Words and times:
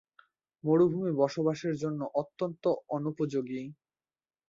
মরুভূমি 0.63 1.11
বসবাসের 1.13 1.75
জন্য 1.75 2.01
অত্যন্ত 2.13 2.63
অনুপযোগী। 2.89 3.61